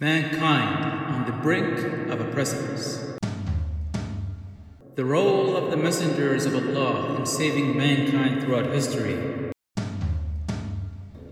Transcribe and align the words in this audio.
Mankind 0.00 1.12
on 1.12 1.26
the 1.26 1.32
brink 1.32 1.78
of 2.10 2.20
a 2.20 2.24
precipice. 2.32 3.14
The 4.94 5.04
role 5.04 5.54
of 5.54 5.70
the 5.70 5.76
messengers 5.76 6.46
of 6.46 6.54
Allah 6.54 7.16
in 7.16 7.26
saving 7.26 7.76
mankind 7.76 8.42
throughout 8.42 8.72
history. 8.72 9.52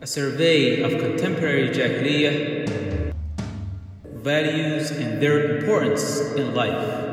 A 0.03 0.07
survey 0.07 0.83
of 0.83 1.01
contemporary 1.01 1.71
Jahiliyyah, 1.71 3.15
values 4.13 4.91
and 4.91 5.23
their 5.23 5.57
importance 5.57 6.21
in 6.35 6.55
life. 6.55 7.10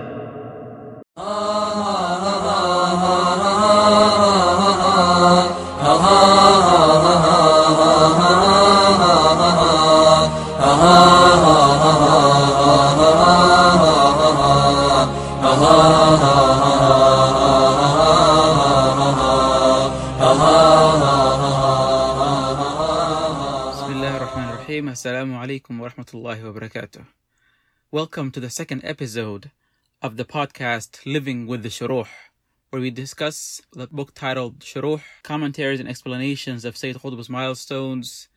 Assalamu 25.27 25.61
alaikum 25.61 25.79
wa 25.79 25.89
rahmatullahi 25.89 26.41
wa 26.41 26.57
barakatuh. 26.57 27.05
Welcome 27.91 28.31
to 28.31 28.39
the 28.39 28.49
second 28.49 28.79
episode 28.85 29.51
of 30.01 30.15
the 30.15 30.23
podcast 30.23 31.05
Living 31.05 31.47
with 31.47 31.63
the 31.63 31.69
Shuruh, 31.69 32.07
where 32.69 32.81
we 32.81 32.91
discuss 32.91 33.61
the 33.73 33.87
book 33.87 34.13
titled 34.13 34.59
Shuruh, 34.59 35.01
commentaries 35.23 35.81
and 35.81 35.89
explanations 35.89 36.63
of 36.63 36.77
Sayyid 36.77 36.99
Qutb's 36.99 37.29
milestones 37.29 38.29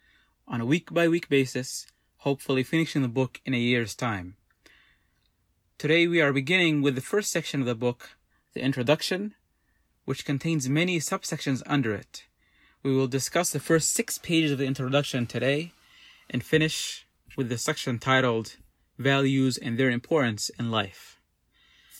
on 0.49 0.61
a 0.61 0.67
week 0.67 0.93
by 0.93 1.07
week 1.07 1.29
basis, 1.29 1.87
hopefully 2.19 2.65
finishing 2.65 3.03
the 3.03 3.09
book 3.09 3.41
in 3.45 3.55
a 3.55 3.59
year's 3.59 3.95
time. 3.95 4.35
Today 5.79 6.09
we 6.09 6.21
are 6.21 6.33
beginning 6.33 6.83
with 6.83 6.97
the 6.97 7.01
first 7.01 7.31
section 7.31 7.61
of 7.61 7.67
the 7.67 7.77
book, 7.77 8.17
the 8.53 8.63
introduction, 8.63 9.37
which 10.07 10.25
contains 10.25 10.69
many 10.69 10.99
subsections 10.99 11.63
under 11.67 11.95
it. 11.95 12.25
We 12.83 12.97
will 12.97 13.07
discuss 13.07 13.51
the 13.51 13.61
first 13.61 13.91
six 13.91 14.19
pages 14.19 14.51
of 14.51 14.59
the 14.59 14.67
introduction 14.67 15.27
today 15.27 15.71
and 16.31 16.43
finish 16.43 17.07
with 17.37 17.49
the 17.49 17.59
section 17.59 17.99
titled 17.99 18.57
Values 18.99 19.59
and 19.59 19.77
Their 19.77 19.91
Importance 19.91 20.51
in 20.59 20.71
Life. 20.71 21.21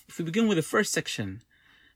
If 0.09 0.19
we 0.19 0.25
begin 0.25 0.49
with 0.49 0.57
the 0.57 0.63
first 0.63 0.93
section, 0.93 1.43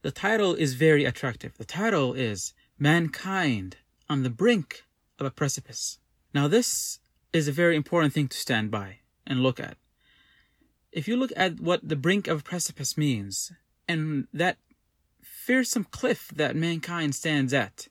the 0.01 0.11
title 0.11 0.53
is 0.53 0.75
very 0.75 1.05
attractive. 1.05 1.57
The 1.57 1.65
title 1.65 2.13
is 2.13 2.53
Mankind 2.77 3.77
on 4.09 4.23
the 4.23 4.29
Brink 4.29 4.83
of 5.17 5.25
a 5.25 5.31
Precipice. 5.31 5.97
Now, 6.33 6.47
this 6.47 6.99
is 7.31 7.47
a 7.47 7.51
very 7.53 7.75
important 7.75 8.13
thing 8.13 8.27
to 8.27 8.37
stand 8.37 8.69
by 8.69 8.99
and 9.25 9.41
look 9.41 9.59
at. 9.59 9.77
If 10.91 11.07
you 11.07 11.17
look 11.17 11.31
at 11.35 11.59
what 11.59 11.87
the 11.87 11.95
brink 11.95 12.27
of 12.27 12.39
a 12.39 12.43
precipice 12.43 12.97
means 12.97 13.51
and 13.87 14.27
that 14.33 14.57
fearsome 15.21 15.85
cliff 15.85 16.31
that 16.35 16.55
mankind 16.55 17.15
stands 17.15 17.53
at, 17.53 17.87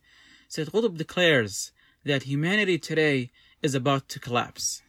Sayyid 0.49 0.71
Qutb 0.71 0.97
declares 0.97 1.73
that 2.05 2.23
humanity 2.23 2.79
today 2.79 3.31
is 3.65 3.75
about 3.75 4.09
to 4.11 4.21
collapse. 4.21 4.83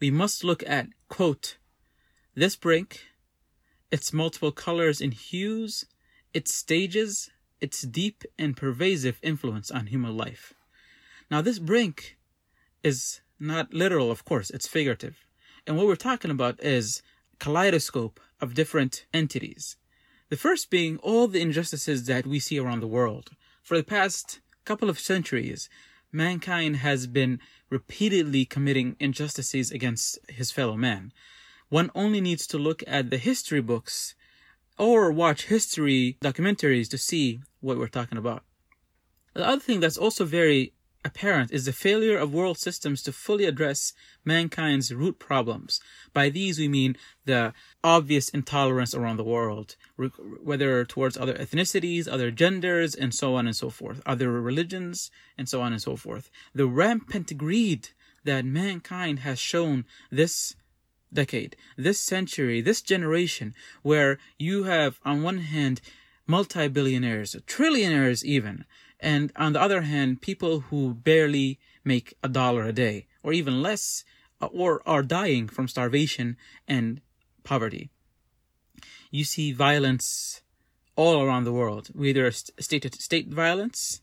We 0.00 0.10
must 0.10 0.42
look 0.42 0.64
at, 0.66 0.88
quote, 1.08 1.56
this 2.34 2.56
brink, 2.56 3.04
its 3.92 4.12
multiple 4.12 4.50
colors 4.50 5.00
and 5.00 5.14
hues, 5.14 5.86
its 6.34 6.52
stages, 6.52 7.30
its 7.60 7.82
deep 7.82 8.24
and 8.36 8.56
pervasive 8.56 9.20
influence 9.22 9.70
on 9.70 9.86
human 9.86 10.16
life. 10.16 10.52
Now, 11.30 11.40
this 11.40 11.60
brink 11.60 12.18
is 12.82 13.20
not 13.38 13.72
literal, 13.72 14.10
of 14.10 14.24
course, 14.24 14.50
it's 14.50 14.66
figurative. 14.66 15.24
And 15.64 15.76
what 15.76 15.86
we're 15.86 15.94
talking 15.94 16.32
about 16.32 16.60
is 16.62 17.02
kaleidoscope 17.38 18.18
of 18.40 18.54
different 18.54 19.06
entities. 19.14 19.76
The 20.30 20.36
first 20.36 20.68
being 20.68 20.98
all 20.98 21.28
the 21.28 21.40
injustices 21.40 22.06
that 22.06 22.26
we 22.26 22.40
see 22.40 22.58
around 22.58 22.80
the 22.80 22.88
world. 22.88 23.30
For 23.62 23.76
the 23.76 23.84
past 23.84 24.40
couple 24.64 24.90
of 24.90 24.98
centuries, 24.98 25.70
mankind 26.10 26.76
has 26.78 27.06
been 27.06 27.38
repeatedly 27.70 28.44
committing 28.44 28.96
injustices 29.00 29.70
against 29.70 30.18
his 30.28 30.50
fellow 30.50 30.76
man. 30.76 31.12
One 31.68 31.90
only 31.94 32.20
needs 32.20 32.46
to 32.48 32.58
look 32.58 32.82
at 32.86 33.10
the 33.10 33.18
history 33.18 33.60
books 33.60 34.14
or 34.78 35.10
watch 35.10 35.46
history 35.46 36.16
documentaries 36.20 36.88
to 36.90 36.98
see 36.98 37.40
what 37.60 37.78
we're 37.78 37.88
talking 37.88 38.18
about. 38.18 38.44
The 39.34 39.46
other 39.46 39.60
thing 39.60 39.80
that's 39.80 39.98
also 39.98 40.24
very 40.24 40.72
apparent 41.06 41.52
is 41.52 41.64
the 41.64 41.72
failure 41.72 42.18
of 42.18 42.34
world 42.34 42.58
systems 42.58 43.02
to 43.02 43.12
fully 43.12 43.44
address 43.44 43.92
mankind's 44.24 44.92
root 44.92 45.18
problems. 45.18 45.80
By 46.12 46.28
these, 46.30 46.58
we 46.58 46.68
mean 46.68 46.96
the 47.24 47.54
obvious 47.82 48.28
intolerance 48.28 48.92
around 48.94 49.16
the 49.16 49.24
world, 49.36 49.76
whether 50.42 50.84
towards 50.84 51.16
other 51.16 51.34
ethnicities, 51.34 52.08
other 52.08 52.30
genders, 52.30 52.94
and 52.94 53.14
so 53.14 53.36
on 53.36 53.46
and 53.46 53.56
so 53.56 53.70
forth, 53.70 54.02
other 54.04 54.30
religions, 54.32 55.10
and 55.38 55.48
so 55.48 55.62
on 55.62 55.72
and 55.72 55.80
so 55.80 55.94
forth. 55.96 56.28
The 56.54 56.66
rampant 56.66 57.38
greed 57.38 57.90
that 58.24 58.44
mankind 58.44 59.20
has 59.20 59.38
shown 59.38 59.84
this 60.10 60.56
decade, 61.12 61.56
this 61.76 62.00
century, 62.00 62.60
this 62.60 62.82
generation, 62.82 63.54
where 63.82 64.18
you 64.38 64.64
have, 64.64 64.98
on 65.04 65.22
one 65.22 65.38
hand, 65.38 65.80
multi 66.26 66.66
billionaires, 66.68 67.36
trillionaires 67.46 68.24
even, 68.24 68.64
and 69.00 69.32
on 69.36 69.52
the 69.52 69.60
other 69.60 69.82
hand, 69.82 70.22
people 70.22 70.60
who 70.60 70.94
barely 70.94 71.58
make 71.84 72.14
a 72.22 72.28
dollar 72.28 72.64
a 72.64 72.72
day 72.72 73.06
or 73.22 73.32
even 73.32 73.62
less 73.62 74.04
uh, 74.40 74.46
or 74.46 74.82
are 74.86 75.02
dying 75.02 75.48
from 75.48 75.68
starvation 75.68 76.36
and 76.66 77.00
poverty. 77.44 77.90
You 79.10 79.24
see 79.24 79.52
violence 79.52 80.42
all 80.96 81.22
around 81.22 81.44
the 81.44 81.52
world, 81.52 81.88
whether 81.94 82.30
state 82.30 82.94
state 82.94 83.28
violence 83.28 84.00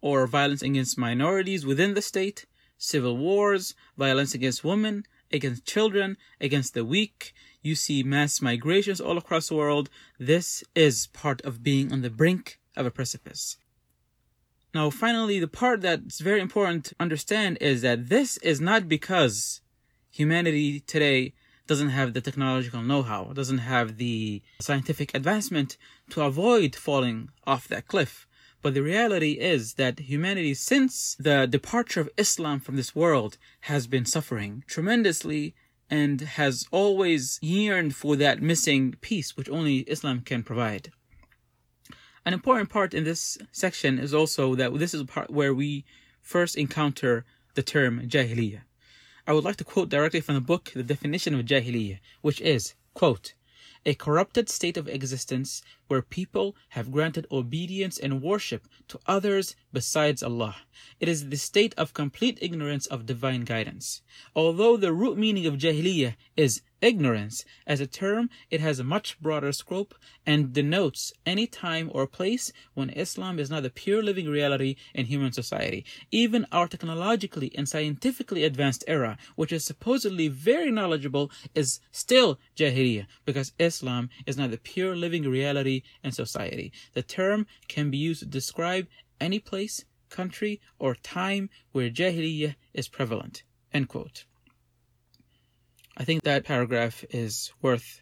or 0.00 0.26
violence 0.26 0.62
against 0.62 0.98
minorities 0.98 1.66
within 1.66 1.94
the 1.94 2.02
state, 2.02 2.46
civil 2.78 3.16
wars, 3.16 3.74
violence 3.98 4.34
against 4.34 4.64
women, 4.64 5.04
against 5.30 5.66
children, 5.66 6.16
against 6.40 6.74
the 6.74 6.84
weak. 6.84 7.34
You 7.62 7.74
see 7.74 8.02
mass 8.02 8.40
migrations 8.40 9.00
all 9.00 9.18
across 9.18 9.48
the 9.48 9.56
world. 9.56 9.90
This 10.18 10.64
is 10.74 11.08
part 11.08 11.42
of 11.42 11.62
being 11.62 11.92
on 11.92 12.00
the 12.00 12.10
brink 12.10 12.58
of 12.76 12.86
a 12.86 12.90
precipice. 12.90 13.58
Now, 14.72 14.88
finally, 14.90 15.40
the 15.40 15.48
part 15.48 15.80
that's 15.80 16.20
very 16.20 16.40
important 16.40 16.84
to 16.86 16.94
understand 17.00 17.58
is 17.60 17.82
that 17.82 18.08
this 18.08 18.36
is 18.38 18.60
not 18.60 18.88
because 18.88 19.62
humanity 20.10 20.80
today 20.80 21.34
doesn't 21.66 21.90
have 21.90 22.14
the 22.14 22.20
technological 22.20 22.82
know-how, 22.82 23.32
doesn't 23.32 23.58
have 23.58 23.96
the 23.96 24.42
scientific 24.60 25.12
advancement 25.14 25.76
to 26.10 26.22
avoid 26.22 26.76
falling 26.76 27.30
off 27.46 27.66
that 27.68 27.88
cliff. 27.88 28.26
But 28.62 28.74
the 28.74 28.82
reality 28.82 29.32
is 29.40 29.74
that 29.74 30.00
humanity, 30.00 30.54
since 30.54 31.16
the 31.18 31.46
departure 31.46 32.00
of 32.00 32.10
Islam 32.16 32.60
from 32.60 32.76
this 32.76 32.94
world, 32.94 33.38
has 33.62 33.86
been 33.86 34.04
suffering 34.04 34.64
tremendously 34.66 35.54
and 35.88 36.20
has 36.20 36.66
always 36.70 37.38
yearned 37.42 37.96
for 37.96 38.14
that 38.16 38.42
missing 38.42 38.94
piece 39.00 39.36
which 39.36 39.48
only 39.48 39.78
Islam 39.80 40.20
can 40.20 40.42
provide. 40.42 40.92
An 42.26 42.34
important 42.34 42.68
part 42.68 42.92
in 42.92 43.04
this 43.04 43.38
section 43.50 43.98
is 43.98 44.12
also 44.12 44.54
that 44.54 44.78
this 44.78 44.92
is 44.92 45.00
a 45.00 45.06
part 45.06 45.30
where 45.30 45.54
we 45.54 45.86
first 46.20 46.54
encounter 46.54 47.24
the 47.54 47.62
term 47.62 48.08
Jahiliyyah. 48.08 48.60
I 49.26 49.32
would 49.32 49.44
like 49.44 49.56
to 49.56 49.64
quote 49.64 49.88
directly 49.88 50.20
from 50.20 50.34
the 50.34 50.40
book, 50.42 50.70
the 50.74 50.82
definition 50.82 51.34
of 51.34 51.46
Jahiliyyah, 51.46 51.98
which 52.20 52.40
is, 52.42 52.74
quote, 52.92 53.32
a 53.86 53.94
corrupted 53.94 54.50
state 54.50 54.76
of 54.76 54.86
existence 54.86 55.62
where 55.88 56.02
people 56.02 56.54
have 56.70 56.92
granted 56.92 57.26
obedience 57.32 57.98
and 57.98 58.20
worship 58.20 58.68
to 58.88 59.00
others 59.06 59.56
besides 59.72 60.22
Allah. 60.22 60.56
It 60.98 61.08
is 61.08 61.30
the 61.30 61.38
state 61.38 61.74
of 61.78 61.94
complete 61.94 62.38
ignorance 62.42 62.86
of 62.86 63.06
divine 63.06 63.44
guidance. 63.44 64.02
Although 64.36 64.76
the 64.76 64.92
root 64.92 65.16
meaning 65.16 65.46
of 65.46 65.54
Jahiliyyah 65.54 66.16
is 66.36 66.60
ignorance, 66.80 67.44
as 67.66 67.80
a 67.80 67.86
term, 67.86 68.30
it 68.50 68.60
has 68.60 68.78
a 68.78 68.84
much 68.84 69.20
broader 69.20 69.52
scope 69.52 69.94
and 70.26 70.52
denotes 70.52 71.12
any 71.26 71.46
time 71.46 71.90
or 71.92 72.06
place 72.06 72.52
when 72.74 72.90
Islam 72.90 73.38
is 73.38 73.50
not 73.50 73.64
a 73.64 73.70
pure 73.70 74.02
living 74.02 74.28
reality 74.28 74.76
in 74.94 75.06
human 75.06 75.32
society. 75.32 75.84
Even 76.10 76.46
our 76.52 76.68
technologically 76.68 77.52
and 77.56 77.68
scientifically 77.68 78.44
advanced 78.44 78.84
era, 78.86 79.18
which 79.36 79.52
is 79.52 79.64
supposedly 79.64 80.28
very 80.28 80.70
knowledgeable, 80.70 81.30
is 81.54 81.80
still 81.92 82.38
Jahiliyyah 82.56 83.06
because 83.24 83.52
Islam 83.58 84.08
is 84.26 84.36
not 84.36 84.52
a 84.52 84.58
pure 84.58 84.96
living 84.96 85.24
reality 85.24 85.82
in 86.02 86.12
society. 86.12 86.72
The 86.94 87.02
term 87.02 87.46
can 87.68 87.90
be 87.90 87.98
used 87.98 88.20
to 88.20 88.26
describe 88.26 88.86
any 89.20 89.38
place, 89.38 89.84
country, 90.08 90.60
or 90.78 90.94
time 90.94 91.50
where 91.72 91.90
Jahiliyyah 91.90 92.54
is 92.74 92.88
prevalent. 92.88 93.42
End 93.72 93.88
quote. 93.88 94.24
I 96.00 96.04
think 96.04 96.22
that 96.22 96.44
paragraph 96.44 97.04
is 97.10 97.52
worth 97.60 98.00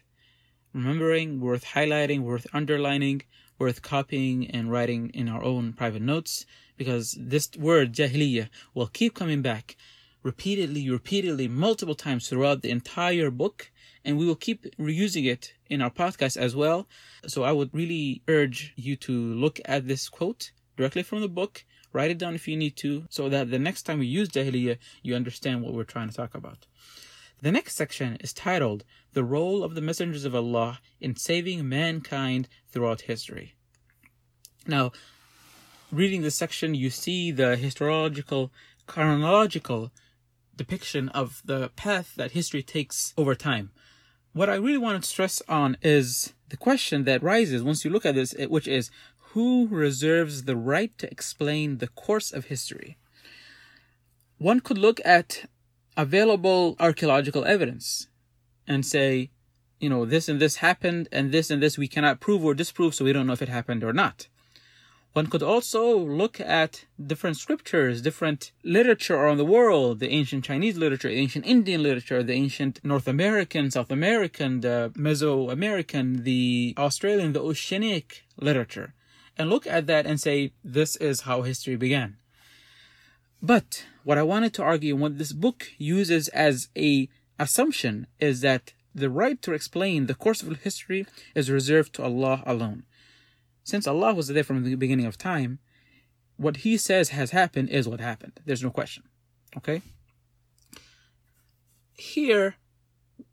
remembering, 0.71 1.41
worth 1.41 1.65
highlighting, 1.65 2.21
worth 2.21 2.47
underlining, 2.53 3.23
worth 3.57 3.81
copying 3.81 4.49
and 4.49 4.71
writing 4.71 5.11
in 5.13 5.27
our 5.27 5.43
own 5.43 5.73
private 5.73 6.01
notes 6.01 6.45
because 6.77 7.17
this 7.19 7.49
word 7.57 7.93
jahiliyyah 7.93 8.47
will 8.73 8.87
keep 8.87 9.15
coming 9.15 9.41
back 9.41 9.75
repeatedly, 10.23 10.89
repeatedly, 10.89 11.49
multiple 11.49 11.93
times 11.93 12.29
throughout 12.29 12.61
the 12.61 12.69
entire 12.69 13.29
book, 13.29 13.69
and 14.05 14.17
we 14.17 14.25
will 14.25 14.33
keep 14.47 14.63
reusing 14.77 15.25
it 15.25 15.55
in 15.69 15.81
our 15.81 15.91
podcast 15.91 16.37
as 16.37 16.55
well. 16.55 16.87
So 17.27 17.43
I 17.43 17.51
would 17.51 17.73
really 17.73 18.21
urge 18.29 18.71
you 18.77 18.95
to 18.95 19.11
look 19.11 19.59
at 19.65 19.89
this 19.89 20.07
quote 20.07 20.53
directly 20.77 21.03
from 21.03 21.19
the 21.19 21.27
book, 21.27 21.65
write 21.91 22.11
it 22.11 22.17
down 22.17 22.33
if 22.33 22.47
you 22.47 22.55
need 22.55 22.77
to, 22.77 23.07
so 23.09 23.27
that 23.27 23.51
the 23.51 23.59
next 23.59 23.83
time 23.83 23.99
we 23.99 24.07
use 24.07 24.29
Jahiliyyah, 24.29 24.77
you 25.03 25.15
understand 25.15 25.63
what 25.63 25.73
we're 25.73 25.83
trying 25.83 26.07
to 26.07 26.15
talk 26.15 26.33
about. 26.33 26.65
The 27.41 27.53
next 27.53 27.77
section 27.77 28.17
is 28.19 28.33
titled 28.33 28.83
The 29.13 29.23
Role 29.23 29.63
of 29.63 29.73
the 29.73 29.81
Messengers 29.81 30.25
of 30.25 30.35
Allah 30.35 30.81
in 30.99 31.15
Saving 31.15 31.69
Mankind 31.69 32.49
Throughout 32.69 33.01
History. 33.01 33.53
Now, 34.67 34.91
reading 35.89 36.21
this 36.21 36.35
section, 36.35 36.75
you 36.75 36.89
see 36.89 37.31
the 37.31 37.55
historical, 37.55 38.51
chronological 38.87 39.93
depiction 40.57 41.07
of 41.09 41.41
the 41.45 41.69
path 41.77 42.13
that 42.17 42.31
history 42.31 42.61
takes 42.61 43.13
over 43.17 43.35
time. 43.35 43.71
What 44.33 44.49
I 44.49 44.55
really 44.55 44.77
want 44.77 45.01
to 45.01 45.09
stress 45.09 45.41
on 45.47 45.77
is 45.81 46.33
the 46.49 46.57
question 46.57 47.05
that 47.05 47.23
rises 47.23 47.63
once 47.63 47.85
you 47.85 47.89
look 47.91 48.05
at 48.05 48.15
this, 48.15 48.33
which 48.49 48.67
is 48.67 48.91
who 49.31 49.65
reserves 49.67 50.43
the 50.43 50.57
right 50.57 50.91
to 50.97 51.09
explain 51.09 51.77
the 51.77 51.87
course 51.87 52.33
of 52.33 52.45
history? 52.45 52.97
One 54.39 54.59
could 54.59 54.77
look 54.77 54.99
at 55.05 55.45
available 55.99 56.77
archaeological 56.79 57.43
evidence 57.43 58.07
and 58.65 58.85
say, 58.85 59.31
you 59.81 59.89
know, 59.89 60.05
this 60.05 60.29
and 60.29 60.39
this 60.39 60.55
happened 60.57 61.09
and 61.11 61.33
this 61.33 61.51
and 61.51 61.61
this 61.61 61.77
we 61.77 61.89
cannot 61.89 62.21
prove 62.21 62.43
or 62.43 62.53
disprove, 62.53 62.95
so 62.95 63.03
we 63.03 63.11
don't 63.11 63.27
know 63.27 63.33
if 63.33 63.41
it 63.41 63.49
happened 63.49 63.83
or 63.83 63.91
not. 63.91 64.27
One 65.11 65.27
could 65.27 65.43
also 65.43 65.97
look 65.97 66.39
at 66.39 66.85
different 67.11 67.35
scriptures, 67.35 68.01
different 68.01 68.51
literature 68.63 69.15
around 69.15 69.37
the 69.37 69.53
world, 69.57 69.99
the 69.99 70.11
ancient 70.11 70.45
Chinese 70.45 70.77
literature, 70.77 71.09
the 71.09 71.15
ancient 71.15 71.45
Indian 71.45 71.83
literature, 71.83 72.23
the 72.23 72.33
ancient 72.33 72.79
North 72.81 73.07
American, 73.07 73.69
South 73.69 73.91
American, 73.91 74.61
the 74.61 74.93
Mesoamerican, 74.95 76.23
the 76.23 76.75
Australian, 76.77 77.33
the 77.33 77.41
oceanic 77.41 78.23
literature, 78.37 78.93
and 79.37 79.49
look 79.49 79.67
at 79.67 79.87
that 79.87 80.05
and 80.05 80.21
say, 80.21 80.53
this 80.63 80.95
is 80.97 81.21
how 81.21 81.41
history 81.41 81.75
began. 81.75 82.15
But 83.41 83.85
what 84.03 84.17
I 84.17 84.23
wanted 84.23 84.53
to 84.55 84.63
argue 84.63 84.93
and 84.93 85.01
what 85.01 85.17
this 85.17 85.33
book 85.33 85.67
uses 85.77 86.27
as 86.29 86.69
a 86.77 87.09
assumption 87.37 88.07
is 88.19 88.41
that 88.41 88.73
the 88.93 89.09
right 89.09 89.41
to 89.41 89.53
explain 89.53 90.05
the 90.05 90.15
course 90.15 90.41
of 90.41 90.61
history 90.61 91.05
is 91.35 91.49
reserved 91.49 91.93
to 91.93 92.03
Allah 92.03 92.43
alone. 92.45 92.83
Since 93.63 93.87
Allah 93.87 94.13
was 94.13 94.27
there 94.27 94.43
from 94.43 94.63
the 94.63 94.75
beginning 94.75 95.05
of 95.05 95.17
time, 95.17 95.59
what 96.37 96.57
He 96.57 96.77
says 96.77 97.09
has 97.09 97.31
happened 97.31 97.69
is 97.69 97.87
what 97.87 97.99
happened. 97.99 98.39
There's 98.45 98.63
no 98.63 98.71
question. 98.71 99.03
Okay? 99.57 99.81
Here, 101.93 102.55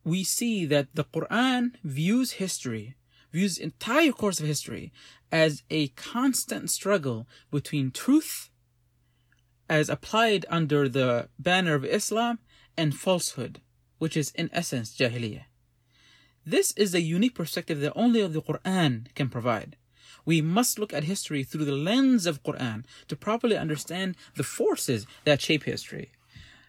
we 0.05 0.25
see 0.25 0.67
that 0.67 0.89
the 0.95 1.05
Quran 1.05 1.73
views 1.85 2.33
history, 2.33 2.97
views 3.33 3.59
entire 3.59 4.13
course 4.13 4.41
of 4.41 4.47
history 4.47 4.93
as 5.31 5.63
a 5.71 5.89
constant 5.89 6.71
struggle 6.71 7.27
between 7.51 7.91
truth 7.91 8.51
as 9.69 9.89
applied 9.89 10.47
under 10.49 10.89
the 10.89 11.29
banner 11.39 11.75
of 11.75 11.85
Islam 11.85 12.39
and 12.77 12.95
falsehood, 12.95 13.61
which 13.99 14.17
is 14.17 14.31
in 14.33 14.51
essence 14.53 14.97
Jahiliyyah. 14.97 15.45
This 16.45 16.73
is 16.73 16.95
a 16.95 17.01
unique 17.01 17.35
perspective 17.35 17.81
that 17.81 17.93
only 17.97 18.27
the 18.27 18.43
Quran 18.43 19.13
can 19.15 19.29
provide 19.29 19.77
we 20.27 20.43
must 20.43 20.79
look 20.79 20.93
at 20.93 21.05
history 21.05 21.45
through 21.45 21.65
the 21.65 21.73
lens 21.73 22.27
of 22.27 22.43
Quran 22.43 22.85
to 23.09 23.17
properly 23.17 23.57
understand 23.57 24.17
the 24.35 24.43
forces 24.43 25.07
that 25.25 25.41
shape 25.41 25.63
history. 25.63 26.11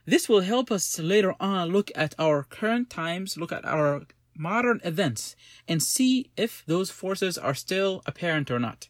This 0.05 0.29
will 0.29 0.41
help 0.41 0.71
us 0.71 0.99
later 0.99 1.33
on 1.39 1.69
look 1.69 1.91
at 1.95 2.15
our 2.17 2.43
current 2.43 2.89
times, 2.89 3.35
look 3.35 3.51
at 3.51 3.65
our 3.65 4.03
modern 4.37 4.79
events, 4.83 5.35
and 5.67 5.81
see 5.83 6.29
if 6.37 6.63
those 6.67 6.91
forces 6.91 7.37
are 7.37 7.55
still 7.55 8.03
apparent 8.05 8.49
or 8.51 8.59
not. 8.59 8.87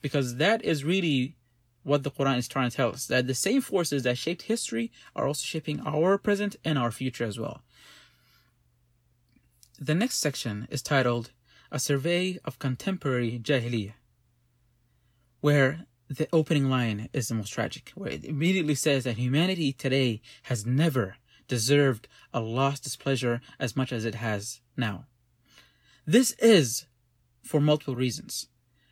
Because 0.00 0.36
that 0.36 0.64
is 0.64 0.84
really 0.84 1.36
what 1.88 2.02
the 2.02 2.10
Quran 2.10 2.38
is 2.38 2.48
trying 2.48 2.70
to 2.70 2.76
tell 2.76 2.90
us 2.90 3.06
that 3.06 3.26
the 3.26 3.34
same 3.34 3.60
forces 3.60 4.02
that 4.04 4.18
shaped 4.18 4.42
history 4.42 4.92
are 5.16 5.26
also 5.26 5.44
shaping 5.44 5.80
our 5.86 6.18
present 6.18 6.56
and 6.64 6.78
our 6.78 6.90
future 6.90 7.24
as 7.24 7.38
well. 7.38 7.62
The 9.80 9.94
next 9.94 10.18
section 10.18 10.68
is 10.70 10.82
titled 10.82 11.30
A 11.72 11.78
Survey 11.78 12.38
of 12.44 12.58
Contemporary 12.58 13.40
Jahiliyyah 13.42 13.94
where 15.40 15.86
the 16.08 16.28
opening 16.32 16.68
line 16.68 17.08
is 17.12 17.28
the 17.28 17.34
most 17.34 17.50
tragic, 17.50 17.92
where 17.94 18.10
it 18.10 18.24
immediately 18.24 18.74
says 18.74 19.04
that 19.04 19.18
humanity 19.18 19.72
today 19.72 20.20
has 20.44 20.66
never 20.66 21.16
deserved 21.46 22.08
Allah's 22.32 22.80
displeasure 22.80 23.40
as 23.58 23.76
much 23.76 23.92
as 23.92 24.04
it 24.04 24.16
has 24.16 24.60
now. 24.76 25.04
This 26.06 26.32
is 26.32 26.86
for 27.42 27.60
multiple 27.60 27.94
reasons. 27.94 28.48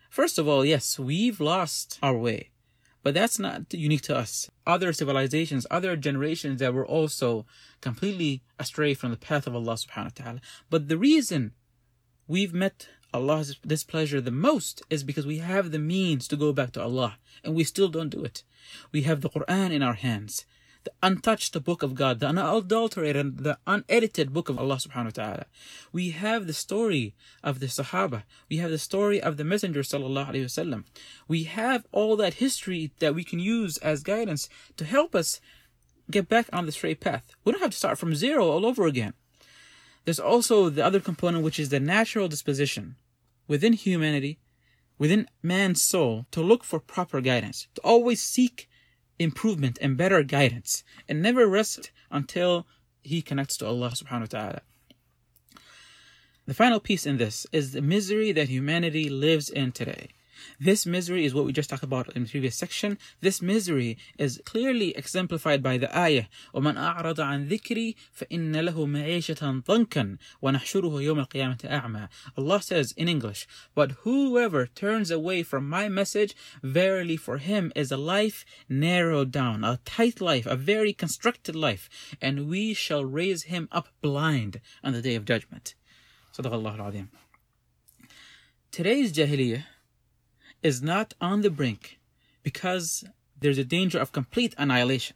First 0.09 0.39
of 0.39 0.47
all, 0.47 0.63
yes, 0.63 0.97
we've 0.97 1.39
lost 1.39 1.99
our 2.01 2.17
way, 2.17 2.51
but 3.07 3.13
that's 3.13 3.39
not 3.39 3.73
unique 3.73 4.01
to 4.01 4.17
us. 4.17 4.51
Other 4.65 4.91
civilizations, 4.91 5.65
other 5.71 5.95
generations 5.95 6.59
that 6.59 6.73
were 6.73 6.85
also 6.85 7.45
completely 7.79 8.43
astray 8.59 8.95
from 8.95 9.11
the 9.11 9.15
path 9.15 9.47
of 9.47 9.55
Allah 9.55 9.75
subhanahu 9.75 10.19
wa 10.19 10.23
ta'ala. 10.25 10.41
But 10.69 10.89
the 10.89 10.97
reason 10.97 11.53
we've 12.27 12.53
met 12.53 12.89
Allah's 13.13 13.55
displeasure 13.65 14.19
the 14.19 14.31
most 14.31 14.81
is 14.89 15.05
because 15.05 15.25
we 15.25 15.37
have 15.37 15.71
the 15.71 15.79
means 15.79 16.27
to 16.27 16.35
go 16.35 16.51
back 16.51 16.73
to 16.73 16.81
Allah 16.81 17.17
and 17.45 17.55
we 17.55 17.63
still 17.63 17.87
don't 17.87 18.09
do 18.09 18.25
it. 18.25 18.43
We 18.91 19.03
have 19.03 19.21
the 19.21 19.29
Quran 19.29 19.71
in 19.71 19.81
our 19.81 19.93
hands, 19.93 20.45
the 20.87 20.93
untouched 21.03 21.61
book 21.65 21.83
of 21.83 21.95
God, 21.95 22.21
the 22.21 22.27
unadulterated, 22.27 23.39
the 23.39 23.57
unedited 23.67 24.31
book 24.31 24.47
of 24.47 24.57
Allah 24.57 24.77
subhanahu 24.77 25.17
wa 25.17 25.21
ta'ala. 25.21 25.45
We 25.91 26.11
have 26.11 26.47
the 26.47 26.53
story 26.53 27.13
of 27.43 27.59
the 27.59 27.65
Sahaba. 27.65 28.23
We 28.49 28.57
have 28.57 28.71
the 28.71 28.77
story 28.77 29.21
of 29.21 29.35
the 29.35 29.43
Messenger 29.43 29.81
sallallahu 29.81 30.29
alayhi 30.29 30.45
wasallam. 30.45 30.85
We 31.27 31.43
have 31.43 31.85
all 31.91 32.15
that 32.15 32.35
history 32.35 32.91
that 32.99 33.13
we 33.13 33.25
can 33.25 33.39
use 33.39 33.77
as 33.79 34.01
guidance 34.01 34.47
to 34.77 34.85
help 34.85 35.13
us 35.13 35.41
get 36.09 36.29
back 36.29 36.47
on 36.53 36.65
the 36.65 36.71
straight 36.71 37.01
path. 37.01 37.35
We 37.43 37.51
don't 37.51 37.59
have 37.59 37.71
to 37.71 37.77
start 37.77 37.97
from 37.97 38.15
zero 38.15 38.47
all 38.47 38.65
over 38.65 38.87
again. 38.87 39.13
There's 40.05 40.21
also 40.21 40.69
the 40.69 40.85
other 40.85 41.01
component, 41.01 41.43
which 41.43 41.59
is 41.59 41.67
the 41.67 41.81
natural 41.81 42.29
disposition 42.29 42.95
within 43.45 43.73
humanity, 43.73 44.39
within 44.97 45.27
man's 45.43 45.81
soul, 45.81 46.27
to 46.31 46.39
look 46.39 46.63
for 46.63 46.79
proper 46.79 47.19
guidance, 47.19 47.67
to 47.75 47.81
always 47.81 48.21
seek 48.21 48.69
improvement 49.19 49.77
and 49.81 49.97
better 49.97 50.23
guidance, 50.23 50.83
and 51.07 51.21
never 51.21 51.47
rest 51.47 51.91
until 52.11 52.67
he 53.01 53.21
connects 53.21 53.57
to 53.57 53.65
Allah 53.65 53.89
subhanahu 53.89 54.33
wa 54.33 54.39
ta'ala. 54.39 54.61
The 56.45 56.53
final 56.53 56.79
piece 56.79 57.05
in 57.05 57.17
this 57.17 57.45
is 57.51 57.71
the 57.71 57.81
misery 57.81 58.31
that 58.31 58.47
humanity 58.47 59.09
lives 59.09 59.49
in 59.49 59.71
today. 59.71 60.09
This 60.58 60.86
misery 60.86 61.24
is 61.24 61.34
what 61.34 61.44
we 61.44 61.52
just 61.52 61.70
talked 61.70 61.82
about 61.82 62.14
in 62.14 62.24
the 62.24 62.28
previous 62.28 62.56
section. 62.56 62.98
This 63.20 63.42
misery 63.42 63.98
is 64.18 64.40
clearly 64.44 64.96
exemplified 64.96 65.62
by 65.62 65.78
the 65.78 65.96
ayah, 65.96 66.26
وَمَنْ 66.54 66.76
أَعْرَضَ 66.76 67.16
عَنْ 67.16 67.48
ذِكْرِي 67.48 67.96
فَإِنَّ 68.16 68.52
لَهُ 68.52 68.74
مَعِيشَةً 68.74 69.62
ضَنْكًا 69.64 70.18
وَنَحْشُرُهُ 70.42 71.02
يَوْمَ 71.02 71.26
الْقِيَامَةِ 71.26 71.68
أَعْمَى 71.68 72.08
Allah 72.36 72.62
says 72.62 72.92
in 72.92 73.08
English, 73.08 73.46
But 73.74 73.92
whoever 74.02 74.66
turns 74.66 75.10
away 75.10 75.42
from 75.42 75.68
my 75.68 75.88
message, 75.88 76.36
verily 76.62 77.16
for 77.16 77.38
him 77.38 77.72
is 77.74 77.90
a 77.90 77.96
life 77.96 78.44
narrowed 78.68 79.30
down, 79.30 79.64
a 79.64 79.80
tight 79.84 80.20
life, 80.20 80.46
a 80.46 80.56
very 80.56 80.92
constructed 80.92 81.56
life, 81.56 81.88
and 82.20 82.48
we 82.48 82.74
shall 82.74 83.04
raise 83.04 83.44
him 83.44 83.68
up 83.72 83.88
blind 84.00 84.60
on 84.84 84.92
the 84.92 85.02
day 85.02 85.14
of 85.14 85.24
judgment. 85.24 85.74
Sadaqallahu 86.36 86.78
al 86.78 87.08
Today's 88.70 89.12
Jahiliyyah 89.12 89.64
is 90.67 90.81
not 90.81 91.13
on 91.21 91.41
the 91.41 91.49
brink 91.49 91.97
because 92.43 93.05
there's 93.39 93.57
a 93.57 93.63
danger 93.63 93.99
of 93.99 94.11
complete 94.11 94.53
annihilation. 94.57 95.15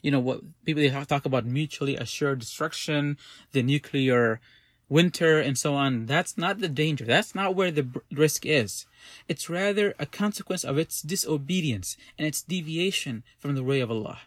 You 0.00 0.12
know 0.12 0.20
what 0.20 0.40
people 0.64 0.82
they 0.82 0.90
talk 0.90 1.24
about 1.26 1.44
mutually 1.44 1.96
assured 1.96 2.38
destruction, 2.38 3.18
the 3.50 3.62
nuclear 3.62 4.40
winter, 4.88 5.40
and 5.40 5.58
so 5.58 5.74
on. 5.74 6.06
That's 6.06 6.38
not 6.38 6.60
the 6.60 6.68
danger. 6.68 7.04
That's 7.04 7.34
not 7.34 7.56
where 7.56 7.72
the 7.72 7.88
risk 8.12 8.46
is. 8.46 8.86
It's 9.26 9.50
rather 9.50 9.94
a 9.98 10.06
consequence 10.06 10.62
of 10.62 10.78
its 10.78 11.02
disobedience 11.02 11.96
and 12.16 12.24
its 12.24 12.42
deviation 12.42 13.24
from 13.40 13.56
the 13.56 13.64
way 13.64 13.80
of 13.80 13.90
Allah. 13.90 14.20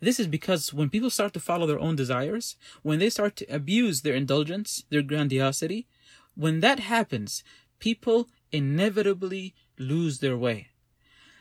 This 0.00 0.18
is 0.18 0.26
because 0.26 0.72
when 0.72 0.88
people 0.88 1.10
start 1.10 1.34
to 1.34 1.40
follow 1.40 1.66
their 1.66 1.78
own 1.78 1.94
desires, 1.94 2.56
when 2.82 2.98
they 2.98 3.10
start 3.10 3.36
to 3.36 3.54
abuse 3.54 4.00
their 4.00 4.14
indulgence, 4.14 4.84
their 4.88 5.02
grandiosity, 5.02 5.86
when 6.34 6.60
that 6.60 6.80
happens, 6.80 7.44
people 7.78 8.28
inevitably 8.50 9.54
lose 9.78 10.18
their 10.18 10.36
way. 10.36 10.68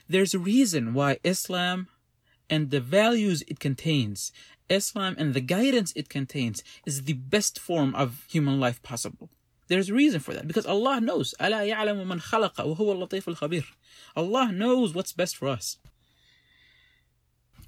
There's 0.07 0.33
a 0.33 0.39
reason 0.39 0.93
why 0.93 1.19
Islam 1.23 1.88
and 2.50 2.69
the 2.69 2.81
values 2.81 3.43
it 3.47 3.59
contains, 3.59 4.31
Islam 4.69 5.15
and 5.17 5.33
the 5.33 5.41
guidance 5.41 5.93
it 5.95 6.09
contains, 6.09 6.63
is 6.85 7.03
the 7.03 7.13
best 7.13 7.59
form 7.59 7.95
of 7.95 8.25
human 8.29 8.59
life 8.59 8.81
possible. 8.83 9.29
There's 9.67 9.89
a 9.89 9.93
reason 9.93 10.19
for 10.19 10.33
that 10.33 10.47
because 10.47 10.65
Allah 10.65 11.00
knows. 11.00 11.33
Allah 14.15 14.51
knows 14.51 14.93
what's 14.93 15.13
best 15.13 15.38
for 15.38 15.47
us. 15.47 15.77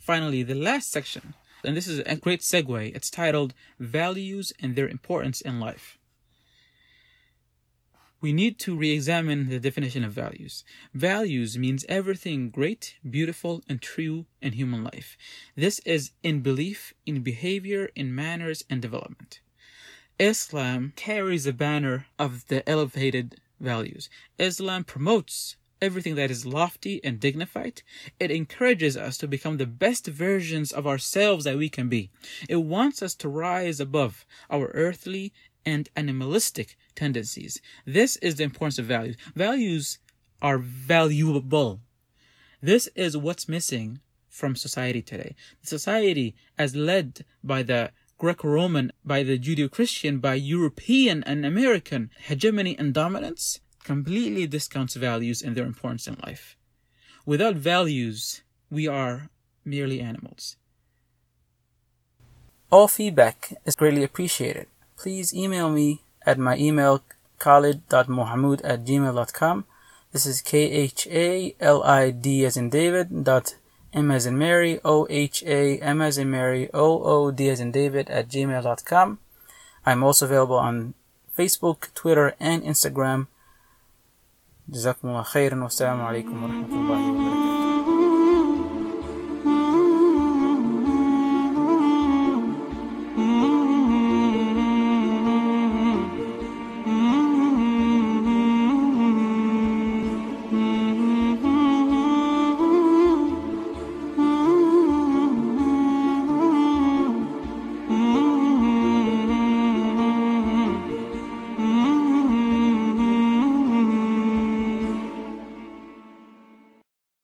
Finally, 0.02 0.44
the 0.44 0.54
last 0.54 0.92
section 0.92 1.34
And 1.64 1.78
this 1.78 1.88
is 1.88 2.00
a 2.00 2.18
great 2.18 2.42
segue. 2.42 2.94
It's 2.94 3.10
titled 3.10 3.54
Values 3.80 4.52
and 4.60 4.76
Their 4.76 4.90
Importance 4.90 5.40
in 5.40 5.62
Life. 5.62 5.98
We 8.24 8.32
need 8.32 8.58
to 8.60 8.74
re 8.74 8.92
examine 8.92 9.50
the 9.50 9.60
definition 9.60 10.06
of 10.06 10.14
values. 10.14 10.64
Values 10.94 11.58
means 11.58 11.84
everything 11.90 12.52
great, 12.52 12.96
beautiful, 13.08 13.62
and 13.68 13.82
true 13.82 14.28
in 14.42 14.54
human 14.54 14.82
life. 14.82 15.18
This 15.58 15.80
is 15.80 16.14
in 16.24 16.40
belief, 16.40 16.94
in 17.06 17.22
behavior, 17.22 17.90
in 17.98 18.16
manners, 18.16 18.64
and 18.70 18.82
development. 18.82 19.42
Islam 20.18 20.94
carries 20.96 21.46
a 21.46 21.52
banner 21.52 22.06
of 22.18 22.48
the 22.48 22.68
elevated 22.68 23.42
values. 23.60 24.10
Islam 24.40 24.86
promotes 24.86 25.58
everything 25.82 26.16
that 26.16 26.32
is 26.32 26.46
lofty 26.46 27.04
and 27.04 27.20
dignified. 27.20 27.82
It 28.22 28.32
encourages 28.32 28.96
us 28.96 29.18
to 29.18 29.28
become 29.28 29.58
the 29.58 29.66
best 29.66 30.08
versions 30.08 30.72
of 30.72 30.88
ourselves 30.88 31.44
that 31.44 31.58
we 31.58 31.68
can 31.68 31.90
be. 31.90 32.10
It 32.48 32.64
wants 32.64 33.02
us 33.02 33.16
to 33.16 33.28
rise 33.28 33.82
above 33.82 34.26
our 34.50 34.68
earthly 34.68 35.34
and 35.66 35.90
animalistic 35.96 36.78
tendencies. 36.96 37.62
This 37.86 38.18
is 38.18 38.36
the 38.36 38.44
importance 38.44 38.80
of 38.80 38.86
values. 38.86 39.18
Values 39.36 40.00
are 40.42 40.58
valuable. 40.58 41.80
This 42.62 42.88
is 42.96 43.18
what's 43.18 43.50
missing 43.50 44.00
from 44.30 44.56
society 44.56 45.02
today. 45.02 45.36
The 45.62 45.68
society, 45.68 46.36
as 46.58 46.76
led 46.76 47.26
by 47.44 47.64
the 47.64 47.92
Greco-Roman, 48.18 48.92
by 49.04 49.24
the 49.24 49.38
Judeo-Christian, 49.38 50.20
by 50.20 50.36
European 50.36 51.24
and 51.24 51.46
American 51.46 52.10
hegemony 52.20 52.78
and 52.78 52.94
dominance, 52.94 53.60
completely 53.84 54.48
discounts 54.48 54.96
values 54.96 55.42
and 55.42 55.56
their 55.56 55.66
importance 55.66 56.08
in 56.08 56.16
life. 56.26 56.56
Without 57.26 57.56
values, 57.56 58.44
we 58.70 58.88
are 58.88 59.30
merely 59.66 60.00
animals. 60.00 60.58
All 62.72 62.88
feedback 62.88 63.54
is 63.66 63.76
greatly 63.76 64.04
appreciated 64.04 64.68
please 65.04 65.36
email 65.36 65.70
me 65.70 66.02
at 66.26 66.40
my 66.40 66.56
email 66.56 67.04
khalid.mohamood 67.38 68.62
at 68.64 68.86
gmail.com. 68.86 69.66
This 70.14 70.26
is 70.26 70.40
K 70.42 70.72
H 70.72 71.08
A 71.12 71.54
L 71.60 71.84
I 71.84 72.12
D 72.12 72.46
as 72.46 72.56
in 72.56 72.70
David 72.70 73.26
dot 73.26 73.56
M 73.94 74.10
as 74.12 74.26
in 74.26 74.38
Mary 74.38 74.80
O 74.86 75.06
H 75.10 75.44
A 75.44 75.78
M 75.80 76.02
as 76.02 76.18
in 76.18 76.32
Mary 76.32 76.70
O 76.74 77.04
O 77.04 77.32
D 77.32 77.50
as 77.50 77.60
in 77.60 77.72
David 77.72 78.10
at 78.10 78.30
gmail.com. 78.30 79.20
I'm 79.86 80.04
also 80.04 80.26
available 80.26 80.56
on 80.56 80.94
Facebook, 81.38 81.94
Twitter, 81.94 82.34
and 82.40 82.64
Instagram. 82.64 83.28
جزاكم 84.70 85.08
الله 85.10 85.24
خيرا 85.24 85.64
والسلام 85.64 86.02
عليكم 86.02 86.44
ورحمة 86.44 86.76
الله 86.76 87.12
وبركاته 87.12 87.33